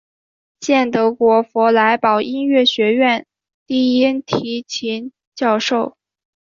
[0.61, 3.27] 现德国弗莱堡音乐学院
[3.67, 5.95] 低音提琴教授。